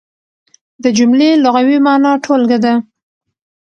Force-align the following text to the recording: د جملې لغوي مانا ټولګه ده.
د 0.83 0.85
جملې 0.97 1.29
لغوي 1.43 1.77
مانا 1.85 2.11
ټولګه 2.23 2.57
ده. 2.65 2.73